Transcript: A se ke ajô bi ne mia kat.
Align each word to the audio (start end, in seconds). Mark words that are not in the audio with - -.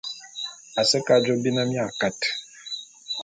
A 0.79 0.81
se 0.89 0.97
ke 1.05 1.11
ajô 1.17 1.33
bi 1.43 1.49
ne 1.55 1.63
mia 1.69 1.85
kat. 1.99 2.17